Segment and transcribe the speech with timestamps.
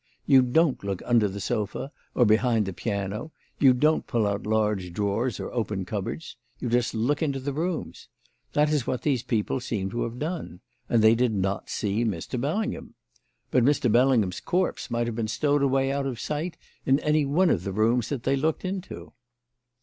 [0.25, 4.93] You don't look under the sofa or behind the piano, you don't pull out large
[4.93, 6.37] drawers or open cupboards.
[6.57, 8.07] You just look into the rooms.
[8.53, 10.61] That is what these people seem to have done.
[10.89, 12.41] And they did not see Mr.
[12.41, 12.95] Bellingham.
[13.51, 13.91] But Mr.
[13.91, 17.71] Bellingham's corpse might have been stowed away out of sight in any one of the
[17.71, 19.13] rooms that they looked into."